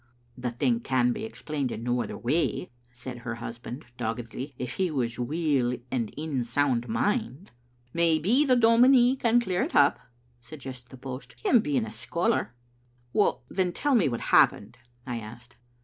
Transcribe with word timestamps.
"The 0.35 0.49
thing 0.49 0.79
can 0.79 1.13
be 1.13 1.25
explained 1.25 1.71
in 1.71 1.83
no 1.83 2.01
other 2.01 2.17
way," 2.17 2.71
said 2.91 3.19
her 3.19 3.35
husband, 3.35 3.85
doggedly," 3.97 4.55
if 4.57 4.73
he 4.77 4.89
was 4.89 5.19
weel 5.19 5.77
and 5.91 6.09
in 6.17 6.43
sound 6.43 6.87
mind." 6.89 7.51
"Maybe 7.93 8.43
the 8.43 8.55
dominie 8.55 9.15
can 9.15 9.39
clear 9.39 9.61
it 9.61 9.75
up," 9.75 9.99
suggested 10.41 10.89
the 10.89 10.97
post," 10.97 11.33
him 11.45 11.59
being 11.59 11.85
a 11.85 11.91
scholar." 11.91 12.55
"Then 13.51 13.73
tell 13.73 13.93
me 13.93 14.09
what 14.09 14.21
happened," 14.21 14.79
I 15.05 15.19
asked. 15.19 15.55